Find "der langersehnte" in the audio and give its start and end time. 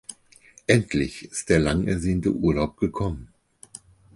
1.49-2.33